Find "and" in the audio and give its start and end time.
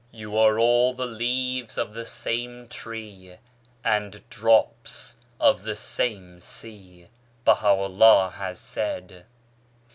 3.83-4.27